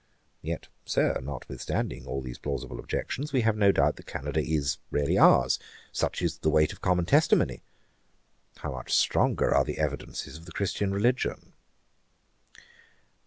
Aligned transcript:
Yet, 0.41 0.67
Sir, 0.83 1.19
notwithstanding 1.21 2.07
all 2.07 2.23
these 2.23 2.39
plausible 2.39 2.79
objections, 2.79 3.31
we 3.33 3.41
have 3.41 3.55
no 3.55 3.71
doubt 3.71 3.97
that 3.97 4.07
Canada 4.07 4.41
is 4.43 4.79
really 4.89 5.15
ours. 5.15 5.59
Such 5.91 6.23
is 6.23 6.39
the 6.39 6.49
weight 6.49 6.73
of 6.73 6.81
common 6.81 7.05
testimony. 7.05 7.61
How 8.57 8.71
much 8.71 8.91
stronger 8.91 9.53
are 9.53 9.63
the 9.63 9.77
evidences 9.77 10.37
of 10.39 10.45
the 10.45 10.51
Christian 10.53 10.91
religion!' 10.91 11.53